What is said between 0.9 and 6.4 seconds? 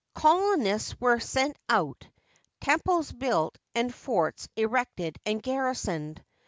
were sent out, temples built, and forts erected and garrisoned.